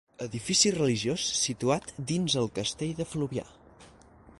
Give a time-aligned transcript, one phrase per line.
[0.25, 3.51] Edifici religiós situat dins el castell de Fluvià.